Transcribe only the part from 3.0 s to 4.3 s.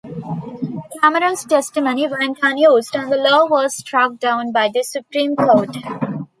the law was struck